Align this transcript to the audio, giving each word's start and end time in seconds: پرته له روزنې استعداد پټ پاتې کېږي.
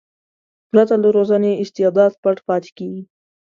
پرته 0.69 0.95
له 1.01 1.07
روزنې 1.17 1.51
استعداد 1.63 2.11
پټ 2.21 2.37
پاتې 2.47 2.69
کېږي. 2.77 3.03